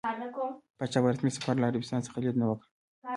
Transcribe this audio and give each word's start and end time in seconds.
پاچا 0.77 0.99
په 1.03 1.09
رسمي 1.13 1.31
سفر 1.37 1.55
له 1.59 1.65
عربستان 1.69 1.99
څخه 2.07 2.17
ليدنه 2.23 2.45
وکړه. 2.47 2.67